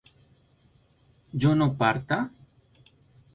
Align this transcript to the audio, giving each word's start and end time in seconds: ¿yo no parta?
¿yo 1.31 1.53
no 1.53 1.67
parta? 1.77 2.19